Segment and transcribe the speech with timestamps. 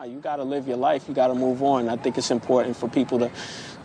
[0.00, 1.06] Nah, you got to live your life.
[1.08, 1.90] You got to move on.
[1.90, 3.30] I think it's important for people to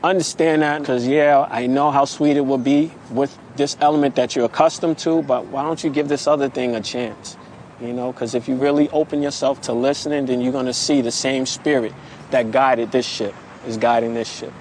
[0.02, 4.33] understand that because, yeah, I know how sweet it will be with this element that
[4.33, 7.36] you're accustomed to, but why don't you give this other thing a chance?
[7.82, 11.02] You know, because if you really open yourself to listening, then you're going to see
[11.02, 11.91] the same spirit
[12.32, 13.36] that guided this ship
[13.68, 14.54] is guiding this ship.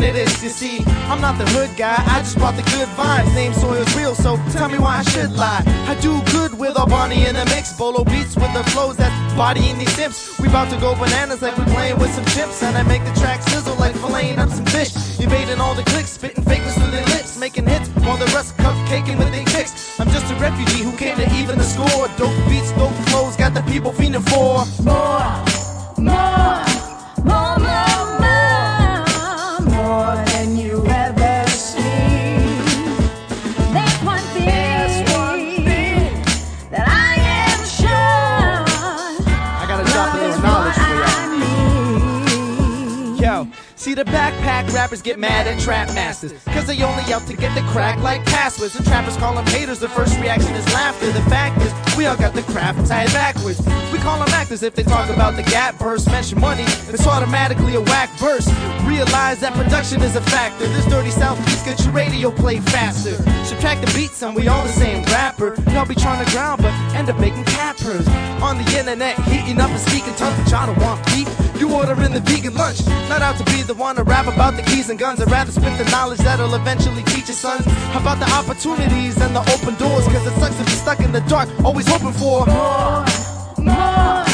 [0.00, 0.42] Is.
[0.42, 3.34] You see, I'm not the hood guy, I just brought the good vibes.
[3.34, 5.62] Name Soil's real, so tell me why I should lie.
[5.86, 7.76] I do good with our Bonnie in the mix.
[7.76, 10.38] Bolo beats with the flows that's bodying these simps.
[10.40, 12.62] We about to go bananas like we playing with some chips.
[12.62, 14.92] And I make the track sizzle like filleting up some fish.
[15.20, 17.38] Evading all the clicks, spitting fakeness through their lips.
[17.38, 20.00] Making hits while the rest cupcaking with their kicks.
[20.00, 22.08] I'm just a refugee who came to even the score.
[22.16, 25.44] Dope beats, dope flows, got the people feeling for more,
[25.98, 26.71] more,
[43.92, 47.54] See the backpack rappers get mad at trap masters Cause they only out to get
[47.54, 51.12] the crack like passwords And trappers call them haters, the first reaction is laughter.
[51.12, 53.60] The fact is, we all got the craft tied backwards.
[53.92, 57.74] We call them actors if they talk about the gap burst Mention money, it's automatically
[57.74, 58.48] a whack verse.
[58.84, 60.66] Realize that production is a factor.
[60.68, 63.12] This dirty south beats get your radio play faster.
[63.44, 65.54] Subtract the beats and we all the same rapper.
[65.72, 68.06] Y'all be trying to ground but end up making cappers
[68.42, 71.28] On the internet, heating up and speaking tongues But y'all don't want beef
[71.62, 72.84] you order in the vegan lunch.
[73.08, 75.20] Not out to be the one to rap about the keys and guns.
[75.20, 77.64] I'd rather spit the knowledge that'll eventually teach your sons
[77.94, 80.04] about the opportunities and the open doors.
[80.08, 83.04] Cause it sucks if you're stuck in the dark, always hoping for more,
[83.58, 84.31] more,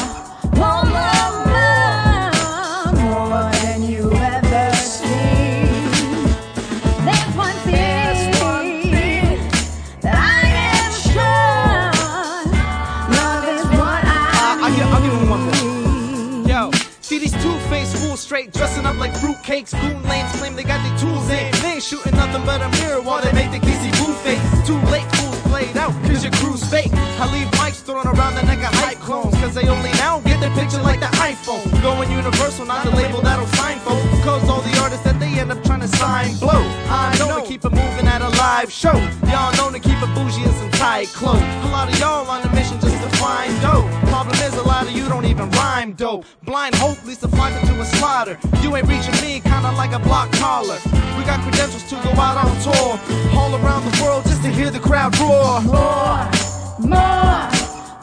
[18.18, 19.72] straight, dressing up like fruitcakes.
[19.80, 21.50] Goon lanes claim they got their tools in.
[21.62, 24.42] They ain't shooting nothing but a mirror while they make the greasy boo face.
[24.66, 26.90] Too late, fools played out, cause your crew's fake.
[26.92, 30.40] I leave mics thrown around the neck of hype clones, cause they only now get
[30.40, 31.62] the picture like the iPhone.
[31.80, 34.02] Going universal, not the label that'll sign folks.
[34.24, 36.62] Cause all the artists that they end up trying to sign blow.
[36.90, 38.96] I know to keep it moving at a live show.
[39.30, 41.40] Y'all know to keep it bougie in some tight clothes.
[41.40, 43.86] A lot of y'all on a mission just to find dope.
[44.10, 45.48] Problem is, a lot of you don't even
[45.98, 46.24] dope.
[46.44, 48.38] Blind hope leads to flight into a slaughter.
[48.62, 50.78] You ain't reaching me, kinda like a block caller.
[51.18, 52.98] We got credentials to go out on tour.
[53.36, 55.60] All around the world just to hear the crowd roar.
[55.62, 56.30] More,
[56.78, 57.50] more,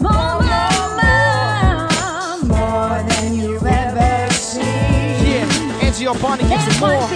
[0.03, 4.66] more, more, more, more than you've ever seen.
[5.25, 7.15] Yeah, Angie Albani gives more.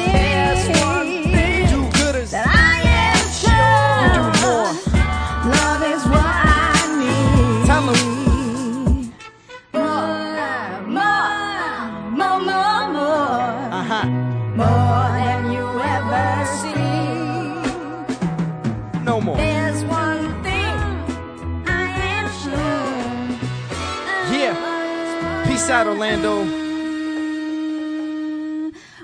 [25.70, 26.44] Peace out, Orlando.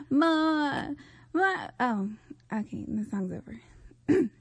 [0.09, 0.95] My,
[1.31, 2.09] my, oh,
[2.51, 3.61] okay, the song's over.
[4.07, 4.31] Good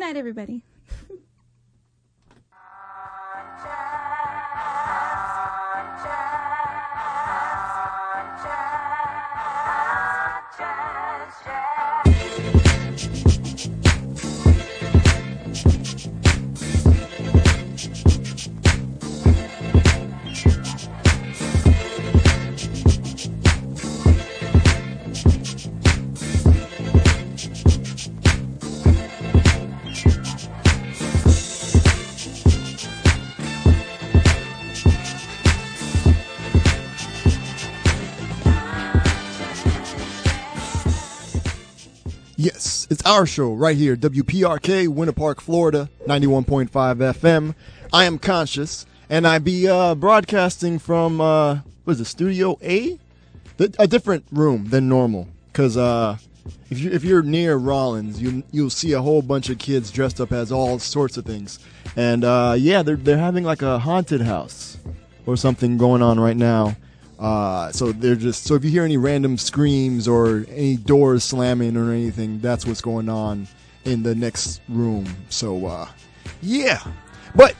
[0.00, 0.62] night, everybody.
[17.74, 18.11] Thank you.
[43.02, 47.54] It's our show right here, WPRK, Winter Park, Florida, 91.5 FM.
[47.92, 52.98] I am conscious, and I be uh, broadcasting from uh, what is it, Studio A,
[53.56, 55.26] the, a different room than normal.
[55.52, 56.16] Cause uh,
[56.70, 60.20] if you if you're near Rollins, you you'll see a whole bunch of kids dressed
[60.20, 61.58] up as all sorts of things,
[61.96, 64.78] and uh, yeah, they're they're having like a haunted house
[65.26, 66.76] or something going on right now.
[67.22, 71.76] Uh, so they're just so if you hear any random screams or any doors slamming
[71.76, 73.46] or anything, that's what's going on
[73.84, 75.06] in the next room.
[75.28, 75.88] So uh,
[76.40, 76.82] yeah,
[77.36, 77.54] but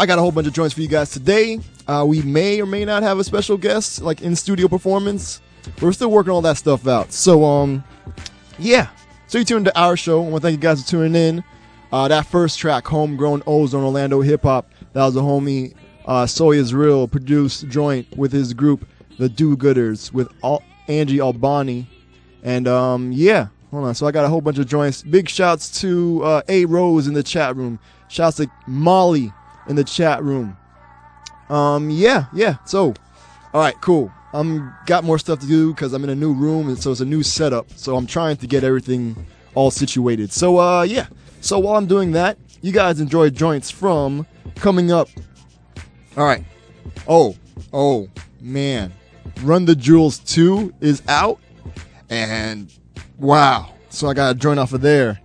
[0.00, 1.60] I got a whole bunch of joints for you guys today.
[1.86, 5.40] Uh, we may or may not have a special guest like in studio performance.
[5.80, 7.12] We're still working all that stuff out.
[7.12, 7.84] So um,
[8.58, 8.88] yeah.
[9.28, 10.24] So you tuned to our show.
[10.24, 11.44] I want to thank you guys for tuning in.
[11.92, 15.74] Uh, that first track, Homegrown O's" on Orlando Hip Hop, that was a homie
[16.06, 18.86] uh, Soya's Real produced joint with his group,
[19.18, 21.88] the Do Gooders, with Al- Angie Albani.
[22.42, 23.94] And um, yeah, hold on.
[23.94, 25.02] So I got a whole bunch of joints.
[25.02, 27.78] Big shouts to uh, A Rose in the chat room.
[28.08, 29.32] Shouts to Molly
[29.68, 30.56] in the chat room.
[31.48, 32.56] Um, yeah, yeah.
[32.64, 32.94] So,
[33.52, 34.12] all right, cool.
[34.32, 37.00] I'm got more stuff to do because I'm in a new room, and so it's
[37.00, 37.70] a new setup.
[37.76, 40.32] So I'm trying to get everything all situated.
[40.32, 41.06] So, uh, yeah.
[41.40, 45.08] So while I'm doing that, you guys enjoy joints from coming up.
[46.16, 46.44] All right.
[47.08, 47.36] Oh,
[47.72, 48.08] oh,
[48.40, 48.92] man.
[49.42, 51.40] Run the Jewels 2 is out.
[52.08, 52.72] And
[53.18, 53.74] wow.
[53.88, 55.20] So I got a joint off of there.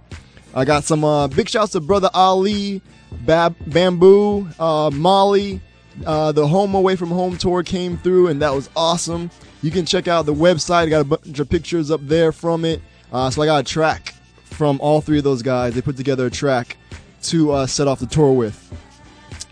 [0.55, 2.81] I got some uh, big shouts to Brother Ali,
[3.25, 5.61] Bab- Bambu, uh, Mally.
[6.05, 9.29] Uh, the Home Away from Home tour came through, and that was awesome.
[9.61, 10.83] You can check out the website.
[10.83, 12.81] I got a bunch of pictures up there from it.
[13.11, 14.15] Uh, so I got a track
[14.45, 15.75] from all three of those guys.
[15.75, 16.77] They put together a track
[17.23, 18.73] to uh, set off the tour with.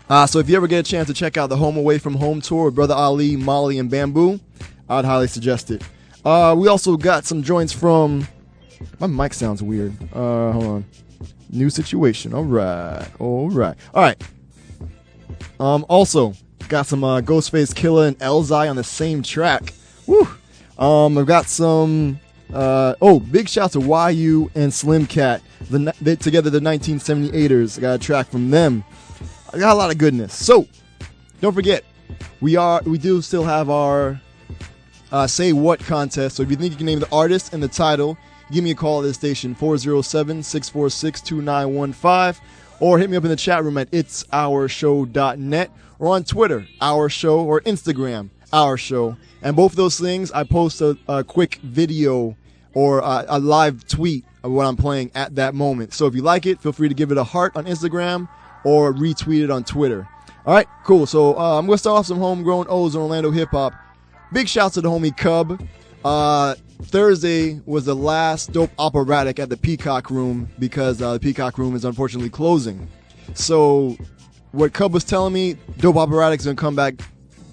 [0.08, 2.14] Uh, so if you ever get a chance to check out the Home Away from
[2.14, 4.40] Home tour with Brother Ali, Mally, and Bambu,
[4.88, 5.82] I'd highly suggest it.
[6.24, 8.26] Uh, we also got some joints from.
[8.98, 9.94] My mic sounds weird.
[10.12, 10.84] Uh, hold on.
[11.50, 12.32] New situation.
[12.32, 13.08] All right.
[13.18, 13.76] All right.
[13.94, 14.22] All right.
[15.60, 16.34] Um, also
[16.68, 19.72] got some uh, Ghostface Killah and Elzhi on the same track.
[20.06, 20.28] Woo.
[20.78, 22.20] Um, I've got some.
[22.52, 25.42] Uh, oh, big shout to YU and SlimKat.
[25.68, 27.78] The they, together, the 1978ers.
[27.78, 28.84] I got a track from them.
[29.52, 30.34] I got a lot of goodness.
[30.34, 30.66] So,
[31.40, 31.84] don't forget,
[32.40, 34.20] we are we do still have our
[35.10, 36.36] uh, say what contest.
[36.36, 38.18] So if you think you can name the artist and the title,
[38.52, 42.40] give me a call at this station 407-646-2915
[42.80, 47.40] or hit me up in the chat room at itsourshow.net or on Twitter, our show,
[47.40, 49.16] or Instagram, our show.
[49.42, 52.36] And both of those things, I post a, a quick video
[52.74, 55.94] or a, a live tweet of what I'm playing at that moment.
[55.94, 58.28] So if you like it, feel free to give it a heart on Instagram
[58.64, 60.08] or retweet it on Twitter.
[60.46, 61.06] All right, cool.
[61.06, 63.72] So uh, I'm gonna start off some homegrown O's on Orlando hip hop.
[64.32, 65.62] Big shouts to the homie Cub.
[66.04, 71.58] Uh, Thursday was the last dope operatic at the Peacock Room because uh, the Peacock
[71.58, 72.88] Room is unfortunately closing.
[73.34, 73.96] So,
[74.52, 76.94] what Cub was telling me, dope operatic is gonna come back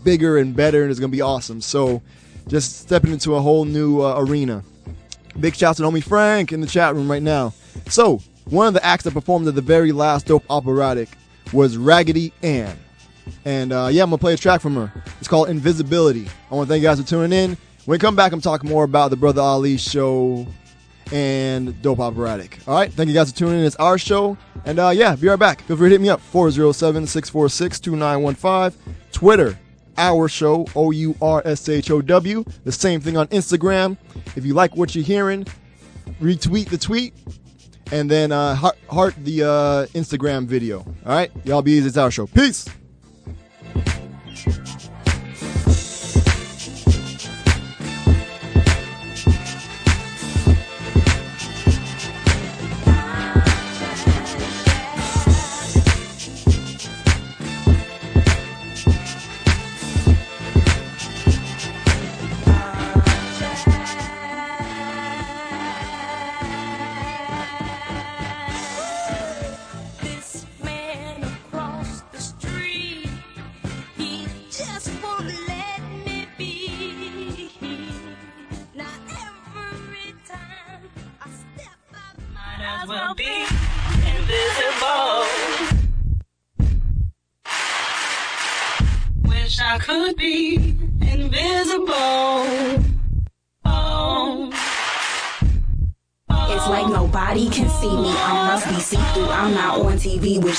[0.03, 1.59] bigger and better, and it's gonna be awesome.
[1.59, 2.01] So,
[2.47, 4.63] just stepping into a whole new uh, arena.
[5.39, 7.53] Big shouts to homie Frank in the chat room right now.
[7.89, 11.09] So, one of the acts that performed at the very last dope operatic
[11.53, 12.77] was Raggedy Ann.
[13.43, 15.03] And uh, yeah, I'm gonna play a track from her.
[15.19, 16.27] It's called Invisibility.
[16.51, 17.57] I want to thank you guys for tuning in.
[17.85, 20.47] When we come back, I'm talking more about the Brother Ali show
[21.11, 22.59] and Dope Operatic.
[22.67, 23.65] All right, thank you guys for tuning in.
[23.65, 24.37] It's our show.
[24.65, 25.61] And uh, yeah, be right back.
[25.63, 28.95] Feel free to hit me up 407 646 2915.
[29.11, 29.59] Twitter,
[29.97, 32.43] our show, O U R S H O W.
[32.63, 33.97] The same thing on Instagram.
[34.35, 35.45] If you like what you're hearing,
[36.21, 37.13] retweet the tweet
[37.91, 39.47] and then uh, heart, heart the uh,
[39.93, 40.79] Instagram video.
[40.79, 41.87] All right, y'all be easy.
[41.87, 42.27] It's our show.
[42.27, 42.67] Peace.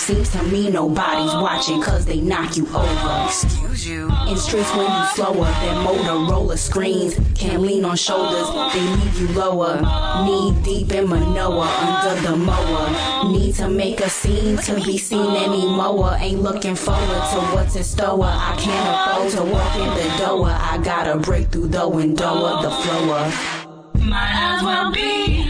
[0.06, 3.24] Seems to me nobody's watching cause they knock you over.
[3.26, 4.04] Excuse you.
[4.28, 7.18] In streets when you slower than Motorola screens.
[7.34, 9.80] Can't lean on shoulders, they leave you lower.
[10.24, 13.32] Knee deep in Manoa under the mower.
[13.32, 16.16] Need to make a scene to be seen anymore.
[16.20, 18.26] Ain't looking forward to what's in store.
[18.26, 20.46] I can't afford to walk in the door.
[20.46, 24.06] I gotta break through the window of the floor.
[24.08, 25.45] Might as well be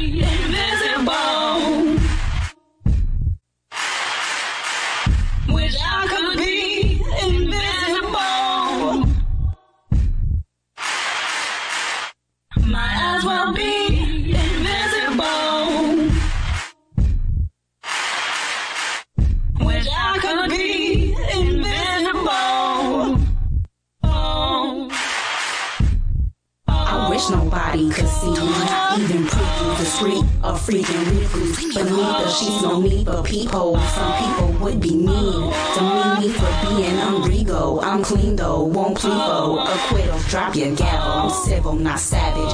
[30.67, 33.79] freaking recluse beneath the sheets, no need for peephole.
[33.79, 37.85] Some people would be mean to me for being unregal.
[37.85, 40.19] I'm clean though, won't plead for acquittal.
[40.29, 42.53] Drop your gavel, I'm civil, not savage.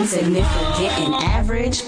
[0.00, 1.82] Insignificant and average.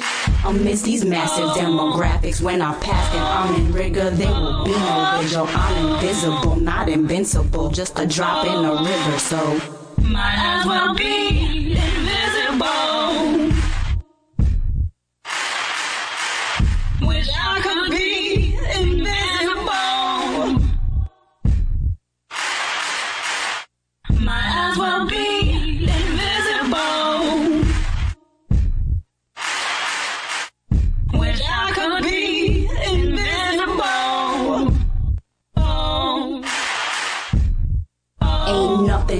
[0.44, 5.18] Amidst these massive demographics, when I pass and I'm in rigor, there will be no
[5.22, 5.46] vigil.
[5.48, 9.18] I'm invisible, not invincible, just a drop in the river.
[9.18, 9.60] So.
[10.02, 11.61] Might as well be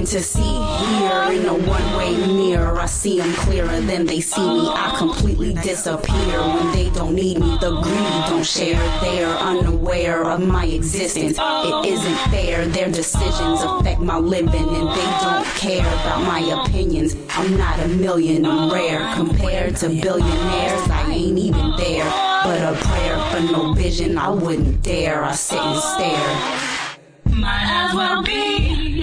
[0.03, 2.79] nothing to see here in a one-way mirror.
[2.79, 4.67] I see them clearer than they see me.
[4.67, 7.57] I completely disappear when they don't need me.
[7.59, 8.79] The greedy don't share.
[9.01, 11.37] They're unaware of my existence.
[11.39, 12.65] It isn't fair.
[12.65, 17.15] Their decisions affect my living and they don't care about my opinions.
[17.29, 19.13] I'm not a million, I'm rare.
[19.15, 22.05] Compared to billionaires, I ain't even there.
[22.43, 25.23] But a prayer for no vision, I wouldn't dare.
[25.23, 26.73] I sit and stare.
[27.35, 29.02] Might as well be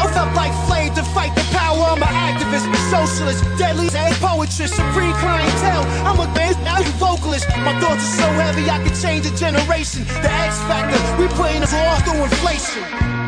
[0.00, 1.94] Off up like flame to fight the power.
[1.94, 5.84] I'm an activist, socialist, deadly as poetry, supreme clientele.
[6.06, 7.48] I'm a man, now you vocalist.
[7.64, 10.04] My thoughts are so heavy, I could change a generation.
[10.04, 13.23] The X Factor, we putting us all through inflation.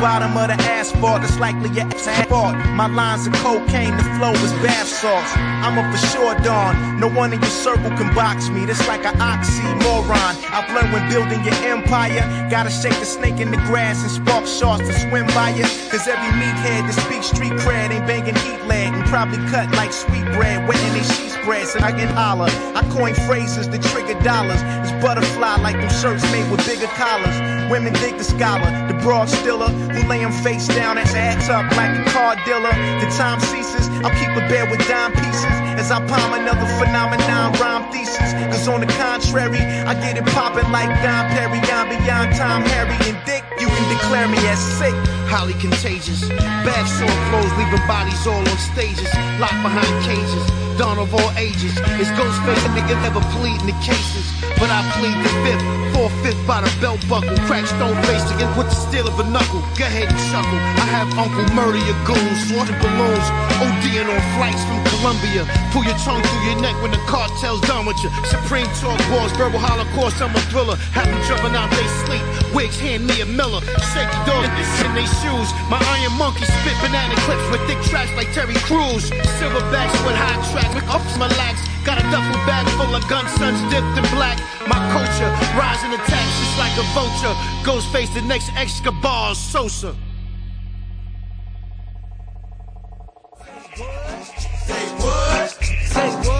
[0.00, 2.56] Bottom of the asphalt, it's likely your ass fault.
[2.74, 5.32] My lines of cocaine, the flow is bath salts.
[5.36, 7.00] I'm a for sure dawn.
[7.00, 8.64] No one in your circle can box me.
[8.64, 10.34] That's like an oxymoron.
[10.50, 14.46] I've learned when building your empire, gotta shake the snake in the grass and spark
[14.46, 15.64] sharks to swim by you.
[15.90, 19.92] Cause every meathead that speaks street cred ain't banging heat lead and probably cut like
[19.92, 21.74] sweet bread, wetting they sheet spreads.
[21.74, 22.48] And I can holler.
[22.74, 24.60] I coin phrases that trigger dollars.
[24.82, 27.36] It's butterfly like them shirts made with bigger collars.
[27.70, 31.96] Women dig the scholar, the broad stiller, We'll lay face down and act up like
[31.98, 32.72] a car dealer.
[33.00, 37.52] The time ceases, I'll keep a bed with dime pieces as I palm another phenomenon
[37.60, 38.32] rhyme thesis.
[38.52, 41.60] Cause on the contrary, I get it poppin' like Don Perry.
[41.72, 43.44] I'm beyond Tom, Harry, and Dick.
[43.60, 44.94] You can declare me as sick.
[45.28, 46.28] highly contagious.
[46.28, 49.08] Bad sore flows, leaving bodies all on stages,
[49.40, 50.67] locked behind cages.
[50.78, 51.74] Dawn of all ages.
[51.98, 54.30] It's Ghostface, a nigga never plead in the cases.
[54.62, 57.34] But I plead the fifth, four fifth by the belt buckle.
[57.50, 59.58] Crack stone face again with the steel of a knuckle.
[59.74, 60.54] Go ahead and chuckle.
[60.78, 63.26] I have Uncle murder your goons, slaughtered balloons,
[63.58, 65.42] ODing on flights from Colombia.
[65.74, 68.10] Pull your tongue through your neck when the cartel's done with you.
[68.30, 70.76] Supreme talk wars, verbal holocaust, I'm a thriller.
[70.94, 72.22] Have them jumping out they sleep.
[72.54, 73.58] Wigs hand me a Miller.
[73.90, 75.50] Shake the dog in they shoes.
[75.66, 79.10] My iron monkey spit banana clips with thick tracks like Terry Crews.
[79.42, 81.58] Silverbacks with high track with up my lax.
[81.82, 84.38] Got a duffel bag full of gun suns dipped in black.
[84.70, 87.34] My culture, rising attacks just like a vulture.
[87.66, 89.94] Ghost face the next Escobar Sosa.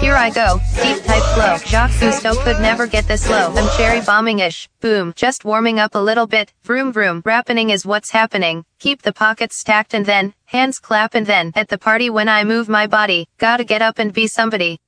[0.09, 1.57] Here I go, deep type flow.
[1.57, 3.53] Jacques Cousteau oh, could never get this low.
[3.55, 4.67] I'm cherry bombing ish.
[4.81, 6.51] Boom, just warming up a little bit.
[6.63, 7.21] Vroom vroom.
[7.21, 8.65] Rappening is what's happening.
[8.79, 12.43] Keep the pockets stacked and then, hands clap and then, at the party when I
[12.43, 14.79] move my body, gotta get up and be somebody.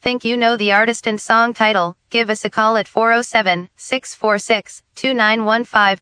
[0.00, 1.98] Think you know the artist and song title?
[2.08, 5.98] Give us a call at 407 646 2915.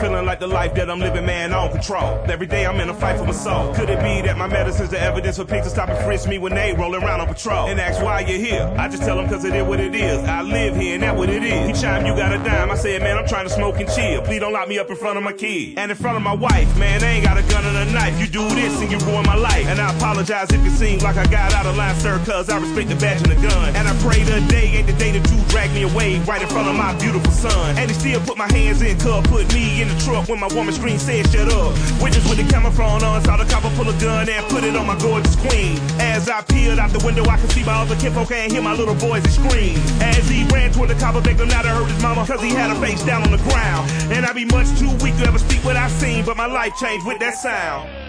[0.00, 2.24] Feeling like the life that I'm living, man, on control.
[2.28, 3.74] Every day I'm in a fight for my soul.
[3.74, 6.38] Could it be that my medicine's the evidence for pigs to stop and frisk me
[6.38, 7.68] when they rolling around on patrol?
[7.68, 8.72] And ask why you're here.
[8.78, 10.18] I just tell them cause it is what it is.
[10.24, 11.70] I live here and that what it is.
[11.70, 14.22] Each time you got a dime, I said, man, I'm trying to smoke and chill.
[14.22, 15.78] Please don't lock me up in front of my kid.
[15.78, 18.18] And in front of my wife, man, I ain't got a gun and a knife.
[18.20, 19.66] You do this and you ruin my life.
[19.66, 22.58] And I apologize if it seems like I got out of line, sir, cause I
[22.58, 23.74] respect the badge and the gun.
[23.76, 26.48] And I pray the day ain't the day that you drag me away right in
[26.48, 27.76] front of my beautiful son.
[27.78, 30.48] And he still put my hands in cuff, put me in the truck when my
[30.54, 31.72] woman scream said shut up.
[32.00, 34.86] Witness with the camouflage on, saw the copper pull a gun and put it on
[34.86, 35.78] my gorgeous queen.
[36.00, 38.74] As I peered out the window, I could see my other kinfolk and hear my
[38.74, 39.78] little boys scream.
[40.00, 42.50] As he ran toward the copper, begged him not to hurt his mama, cause he
[42.50, 43.90] had her face down on the ground.
[44.12, 46.74] And I'd be much too weak to ever speak what I seen, but my life
[46.76, 48.03] changed with that sound.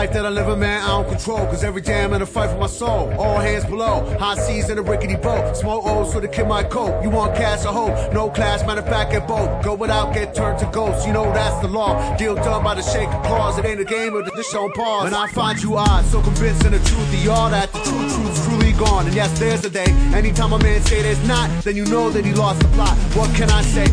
[0.00, 1.44] Life that I live in, man, I don't control.
[1.50, 3.12] Cause every day I'm in a fight for my soul.
[3.18, 5.54] All hands below, hot seas in a rickety boat.
[5.54, 7.02] Smoke old so the kid my coat.
[7.02, 7.94] You want cash or hope?
[8.14, 9.62] No class, matter of fact, get both.
[9.62, 11.06] Go without, get turned to ghosts.
[11.06, 11.90] You know that's the law.
[12.16, 13.58] Deal done by the shake of claws.
[13.58, 15.04] It ain't a game of the show pause.
[15.08, 18.08] And I find you odd, so convinced in the truth of y'all that the true
[18.14, 19.04] truth's truly gone.
[19.04, 19.90] And yes, there's a day.
[20.14, 22.96] Anytime a man say there's not, then you know that he lost the plot.
[23.18, 23.84] What can I say?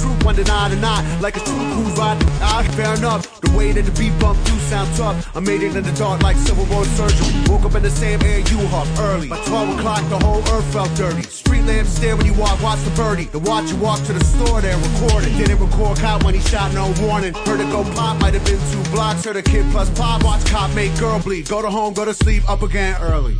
[0.00, 1.04] Truth, one denied or not.
[1.20, 2.64] Like a true who's riding out.
[2.74, 3.40] Fair enough.
[3.40, 5.36] The way that the beat bump do sound tough.
[5.36, 7.32] I made it in the dark like Civil War surgery.
[7.46, 9.28] Woke up in the same air you huff early.
[9.28, 11.22] By 12 o'clock, the whole earth felt dirty.
[11.22, 13.24] Street lamps stare when you walk, watch the birdie.
[13.24, 15.36] The watch you walk to the store, there record it.
[15.36, 17.34] Didn't record cop when he shot, no warning.
[17.34, 19.24] Heard it go pop, might have been two blocks.
[19.24, 21.48] Heard a kid plus pop, watch cop make girl bleed.
[21.48, 23.36] Go to home, go to sleep, up again early.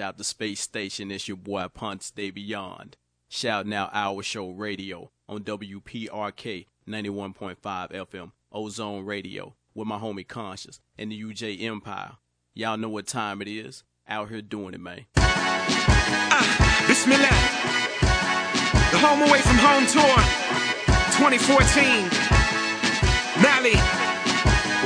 [0.00, 1.10] Out the space station.
[1.10, 2.96] It's your boy Ponce de Beyond.
[3.28, 10.80] Shouting out our show radio on WPRK 91.5 FM, Ozone Radio, with my homie Conscious
[10.98, 12.12] and the UJ Empire.
[12.54, 13.84] Y'all know what time it is.
[14.08, 15.06] Out here doing it, man.
[15.16, 17.28] Ah, Bismillah.
[18.90, 20.16] The Home Away from Home Tour
[21.14, 22.10] 2014.
[23.40, 23.74] Mally,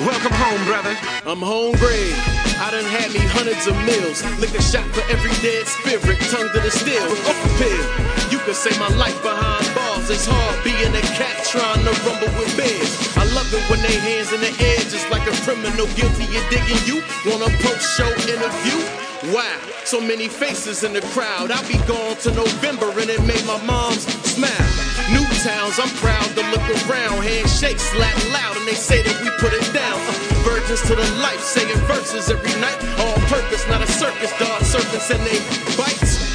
[0.05, 0.95] welcome home, brother.
[1.25, 2.34] I'm hungry.
[2.65, 4.25] I done had me hundreds of meals.
[4.41, 6.17] Lick a shot for every dead spirit.
[6.33, 7.05] Tongue to the steel.
[7.29, 7.85] Off a pill.
[8.33, 10.65] You could say my life behind bars is hard.
[10.65, 12.89] Being a cat trying to rumble with bears.
[13.21, 16.45] I love it when they hands in the air, just like a criminal guilty of
[16.49, 17.05] digging you.
[17.29, 18.81] Wanna post show interview?
[19.29, 21.53] Wow, so many faces in the crowd.
[21.53, 24.94] I'll be gone to November and it made my mom's smile.
[25.15, 27.23] New towns, I'm proud to look around.
[27.23, 29.97] Handshakes slap loud and they say that we put it down.
[29.97, 32.77] Uh, virgins to the life, saying verses every night.
[32.99, 35.39] All purpose, not a circus, dog serpents and they
[35.79, 36.35] bites.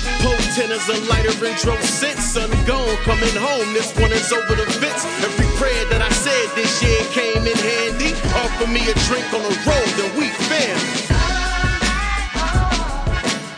[0.55, 2.33] Tenors, a lighter drove sense.
[2.33, 3.71] Sun gone, coming home.
[3.71, 5.05] This one is over the fence.
[5.23, 8.11] Every prayer that I said this year came in handy.
[8.33, 11.05] Offer me a drink on the road, and we family.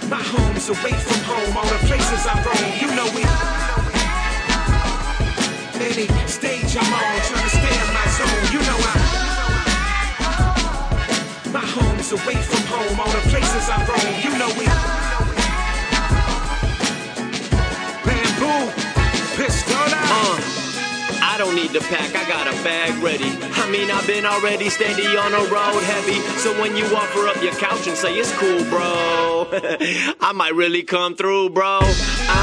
[0.10, 2.80] My home's away from home, all the places I roam.
[2.82, 3.51] You know we.
[6.02, 8.50] Any stage I'm on, trying to stay in my zone.
[8.52, 8.98] You know I.
[11.54, 14.10] My home's away from home, all the places I roam.
[14.26, 14.66] You know we.
[18.02, 18.72] Bambu,
[19.38, 20.02] pistola.
[20.10, 20.42] Uh,
[21.22, 23.38] I don't need to pack, I got a bag ready.
[23.62, 26.20] I mean, I've been already steady on the road heavy.
[26.40, 29.48] So when you offer up your couch and say it's cool, bro,
[30.20, 31.82] I might really come through, bro.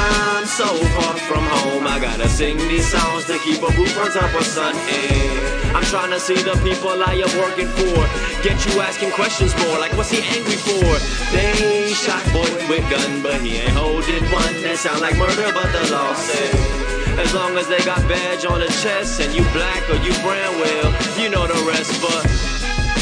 [0.09, 4.09] I'm so far from home, I gotta sing these songs to keep a roof on
[4.11, 4.75] top of sun.
[5.75, 7.97] I'm trying to see the people I am working for.
[8.41, 10.89] Get you asking questions more, like what's he angry for?
[11.29, 14.53] They shot boy with gun, but he ain't holding one.
[14.65, 16.79] That sound like murder, but the law said.
[17.19, 20.55] As long as they got badge on the chest and you black or you brown,
[20.57, 22.01] well, you know the rest.
[22.01, 22.25] But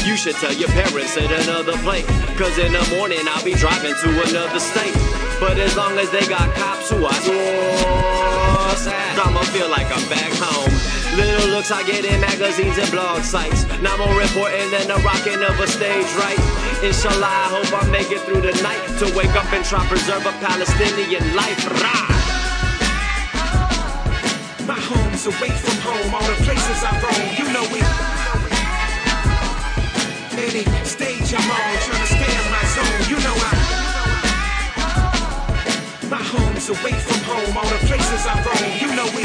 [0.04, 2.06] you should tell your parents at another plate.
[2.36, 5.27] Cause in the morning I'll be driving to another state.
[5.40, 10.02] But as long as they got cops who I source at, I'ma feel like I'm
[10.10, 10.74] back home.
[11.14, 13.62] Little looks I get in magazines and blog sites.
[13.80, 16.38] Not more important than the rocking of a stage, right?
[16.82, 20.26] Inshallah, I hope I make it through the night to wake up and try preserve
[20.26, 21.62] a Palestinian life.
[21.82, 22.06] Rah!
[24.66, 27.30] My home's away from home, all the places I roam.
[27.38, 27.78] You know we.
[30.34, 33.06] Any stage I'm on, trying to stay in my zone.
[33.06, 33.57] You know I.
[36.10, 38.80] My home's away from home, all the places I roam.
[38.80, 39.22] You know we.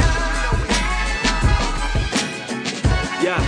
[3.24, 3.40] Yeah,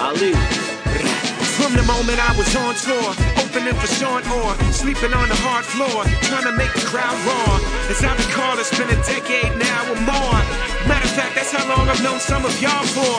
[0.00, 1.27] I Ali.
[1.58, 3.10] From the moment I was on tour,
[3.42, 7.58] opening for Sean Orr, sleeping on the hard floor, trying to make the crowd roar.
[7.90, 10.38] As I recall, it's been a decade now or more.
[10.86, 13.18] Matter of fact, that's how long I've known some of y'all for.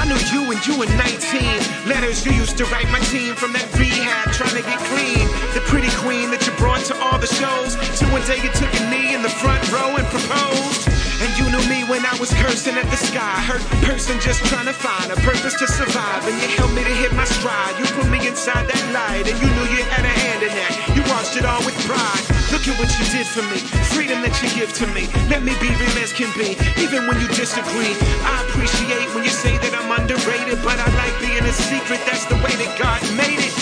[0.00, 1.84] I knew you when you were 19.
[1.84, 5.28] Letters you used to write my team from that rehab, trying to get clean.
[5.52, 7.76] The pretty queen that you brought to all the shows.
[8.00, 10.93] Till one day you took a knee in the front row and proposed.
[11.22, 13.34] And you knew me when I was cursing at the sky.
[13.46, 16.26] Hurt person just trying to find a purpose to survive.
[16.26, 17.78] And you helped me to hit my stride.
[17.78, 19.26] You put me inside that light.
[19.30, 20.72] And you knew you had a hand in that.
[20.96, 22.24] You watched it all with pride.
[22.50, 23.58] Look at what you did for me.
[23.94, 25.06] Freedom that you give to me.
[25.30, 26.58] Let me be real as can be.
[26.82, 27.94] Even when you disagree.
[28.26, 30.62] I appreciate when you say that I'm underrated.
[30.66, 32.00] But I like being a secret.
[32.06, 33.54] That's the way that God made it.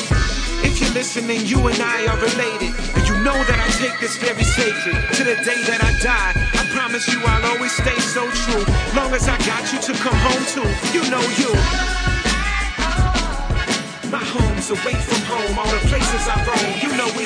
[0.65, 2.73] If you're listening, you and I are related.
[2.95, 4.97] And you know that I take this very sacred.
[5.19, 8.65] To the day that I die, I promise you I'll always stay so true.
[8.97, 10.63] Long as I got you to come home to,
[10.97, 11.53] you know you.
[14.11, 17.25] My home's away from home, all the places I roam, you know we.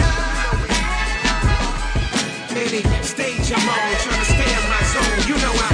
[2.59, 5.73] Any stage I'm on, trying to stay in my zone, you know I.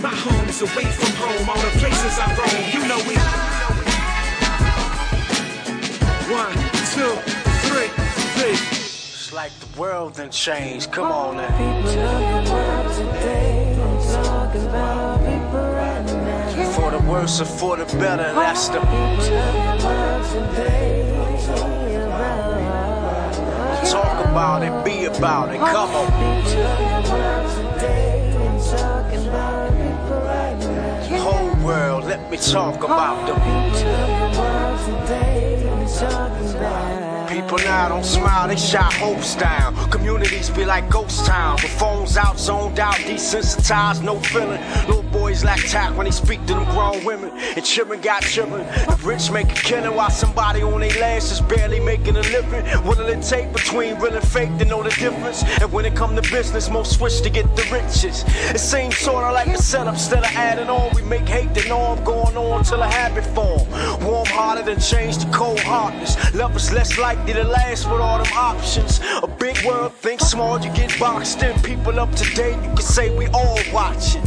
[0.00, 3.16] My home's away from home, all the places I roam, you know we.
[6.32, 6.56] One,
[6.94, 7.39] two,
[9.42, 10.92] like the world done changed.
[10.92, 11.48] Come on now.
[16.76, 18.80] For the worse or for the better, that's the.
[23.90, 25.60] Talk about it, be about it.
[25.74, 26.10] Come on.
[31.26, 33.34] Whole world, let me talk about the.
[36.00, 39.74] People now don't smile, they shot hopes down.
[39.90, 41.62] Communities be like ghost towns.
[41.62, 44.60] With phones out, zoned out, desensitized, no feeling.
[44.88, 47.30] Little boy boys lack tact when they speak to them grown women.
[47.56, 48.66] And children got children.
[48.66, 52.64] The rich make a killing while somebody on their last is barely making a living.
[52.84, 55.42] What'll it take between real and fake to know the difference?
[55.60, 58.24] And when it come to business, most switch to get the riches.
[58.54, 60.94] It seems sorta like a setup instead of adding on.
[60.94, 63.68] We make hate the norm going on till a habit form.
[64.04, 66.16] Warm hearted and change to cold heartness.
[66.34, 69.00] Love is less likely to last with all them options.
[69.22, 71.60] A big world, think small, you get boxed in.
[71.62, 74.22] People up to date, you can say we all watching.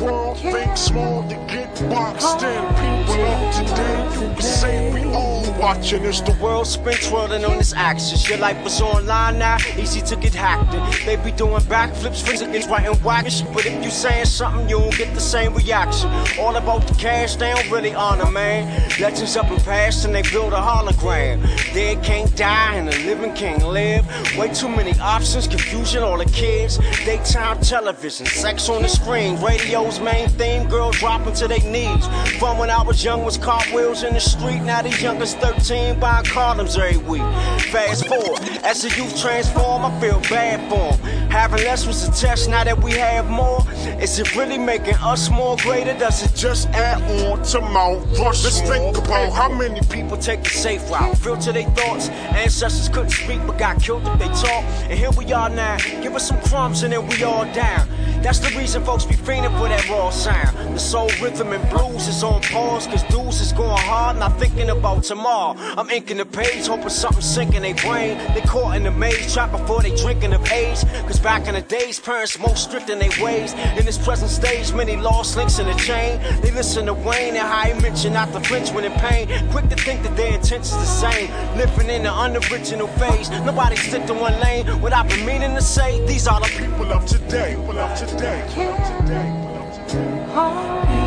[0.00, 1.88] World, think small, to get in.
[1.88, 6.04] People up to date, you can say we all watching.
[6.04, 10.16] As the world spin twirling on its axis, your life was online now, easy to
[10.16, 11.06] get hacked in.
[11.06, 13.42] They be doing backflips, flips against writing whackers.
[13.42, 16.10] But if you saying something, you don't get the same reaction.
[16.38, 18.62] All about the cash, they don't really honor, man.
[19.00, 21.42] Legends up in past and they build a hologram.
[21.72, 24.04] Dead can't die and the living can't live.
[24.36, 26.78] Way too many options, confusion, all the kids.
[27.04, 31.48] Daytime television, sex on the screen, radio's main theme, girls dropping to
[32.38, 36.24] From when I was young was cartwheels in the street, now these youngers 13 buying
[36.24, 37.22] condoms every week.
[37.72, 41.30] Fast forward, as the youth transform, I feel bad for 'em.
[41.30, 43.64] Having less was a test, now that we have more.
[43.98, 45.94] Is it really making us more greater?
[45.94, 48.32] Does it just add on to Mount Rushmore?
[48.32, 52.10] Let's think about how many people take the safe route, filter their thoughts.
[52.34, 54.64] Ancestors couldn't speak but got killed if they talk.
[54.90, 57.88] And here we are now, give us some crumbs and then we all down.
[58.24, 60.56] That's the reason folks be fiending for that raw sound.
[60.74, 64.70] The soul rhythm and blues is on pause, cause dudes is going hard, not thinking
[64.70, 65.54] about tomorrow.
[65.58, 68.16] I'm inking the page, hoping something sink in their brain.
[68.32, 70.80] They caught in the maze, trapped before they drinking of age.
[71.06, 73.52] Cause back in the days, parents most strict in their ways.
[73.76, 76.18] In this present stage, many lost links in the chain.
[76.40, 79.28] They listen to Wayne and how he mentioned not to flinch when in pain.
[79.50, 81.28] Quick to think that their intentions the same.
[81.58, 83.28] Living in the unoriginal phase.
[83.44, 86.02] Nobody stick to one lane What I've been meaning to say.
[86.06, 87.54] These are the people of today.
[87.54, 88.13] People of today.
[88.14, 89.44] People of today.
[90.36, 91.04] of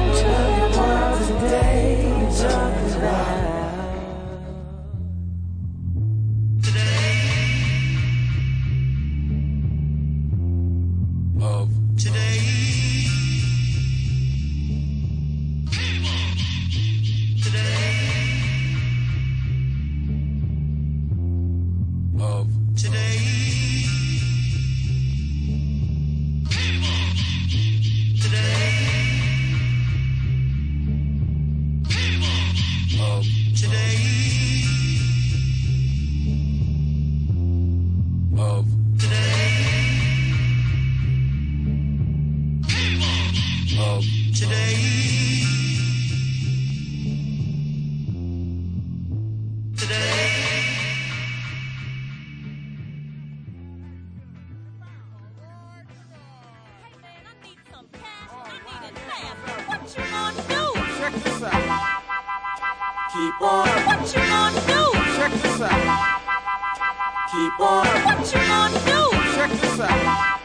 [67.59, 67.85] On.
[67.87, 69.17] What you gonna do?
[69.33, 70.39] Check this out.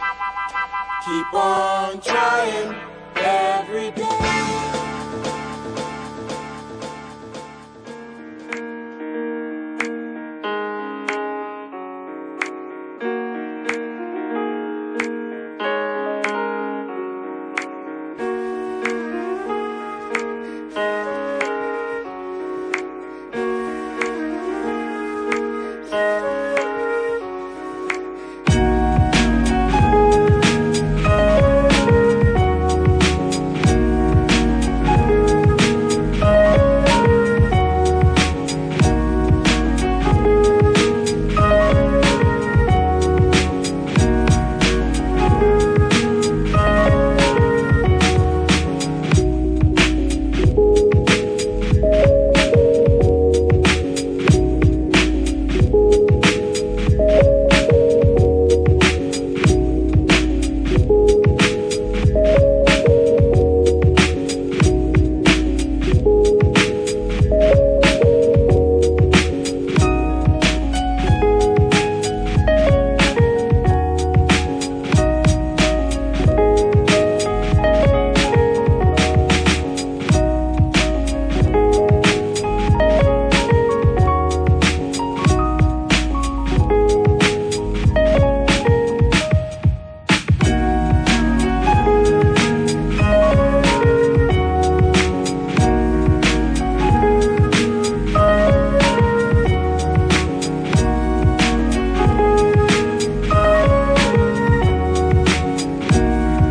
[1.05, 2.91] Keep on trying.